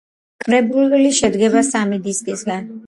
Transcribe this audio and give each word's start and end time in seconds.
კრებული 0.45 1.11
შედგება 1.21 1.65
სამი 1.71 2.05
დისკისგან. 2.11 2.69